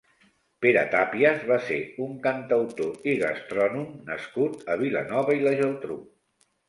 [0.65, 6.01] Pere Tàpias va ser un cantautor i gastrònom nascut a Vilanova i la Geltrú.